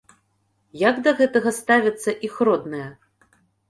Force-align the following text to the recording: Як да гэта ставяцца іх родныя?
Як 0.89 0.95
да 1.09 1.13
гэта 1.21 1.55
ставяцца 1.61 2.19
іх 2.31 2.45
родныя? 2.51 2.93